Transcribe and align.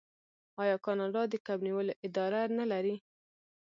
آیا 0.63 0.75
کاناډا 0.85 1.21
د 1.29 1.33
کب 1.45 1.59
نیولو 1.67 1.93
اداره 2.05 2.41
نلري؟ 2.57 2.95